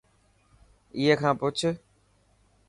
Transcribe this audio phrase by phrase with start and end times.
[0.97, 1.59] ائي کان پڇ.